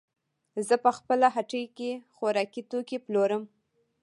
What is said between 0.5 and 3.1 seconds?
زه په خپله هټۍ کې خوراکي توکې